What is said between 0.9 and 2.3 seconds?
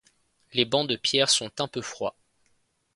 pierre sont un peu froids.